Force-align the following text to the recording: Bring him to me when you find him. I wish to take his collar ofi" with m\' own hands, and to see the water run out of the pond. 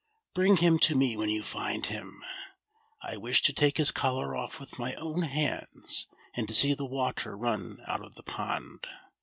Bring 0.33 0.57
him 0.57 0.79
to 0.79 0.95
me 0.95 1.15
when 1.15 1.29
you 1.29 1.43
find 1.43 1.85
him. 1.85 2.25
I 3.03 3.17
wish 3.17 3.43
to 3.43 3.53
take 3.53 3.77
his 3.77 3.91
collar 3.91 4.29
ofi" 4.29 4.59
with 4.59 4.79
m\' 4.79 4.95
own 4.97 5.21
hands, 5.21 6.07
and 6.33 6.47
to 6.47 6.55
see 6.55 6.73
the 6.73 6.87
water 6.87 7.37
run 7.37 7.83
out 7.85 8.03
of 8.03 8.15
the 8.15 8.23
pond. 8.23 8.87